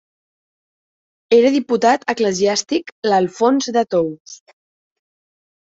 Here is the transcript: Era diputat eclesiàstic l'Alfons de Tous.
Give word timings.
Era 1.37 1.51
diputat 1.57 2.09
eclesiàstic 2.15 2.91
l'Alfons 3.13 3.73
de 3.77 3.85
Tous. 3.97 4.37